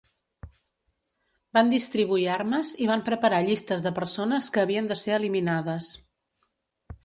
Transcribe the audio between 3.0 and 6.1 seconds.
preparar llistes de persones que havien de ser eliminades.